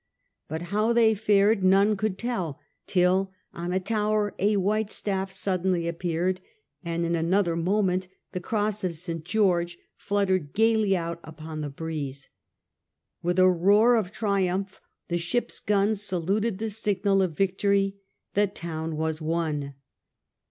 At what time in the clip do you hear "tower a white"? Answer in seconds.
3.79-4.89